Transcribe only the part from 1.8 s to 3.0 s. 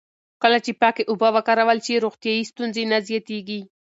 شي، روغتیایي ستونزې نه